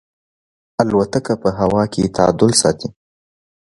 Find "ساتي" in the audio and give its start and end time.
2.61-2.87